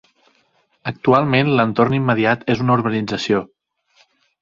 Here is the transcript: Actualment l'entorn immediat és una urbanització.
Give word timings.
Actualment 0.91 1.53
l'entorn 1.61 1.99
immediat 1.99 2.49
és 2.57 2.67
una 2.67 2.81
urbanització. 2.81 3.47